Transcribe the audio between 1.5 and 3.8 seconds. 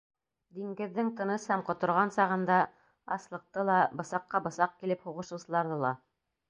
һәм ҡоторған сағын да, аслыҡты ла,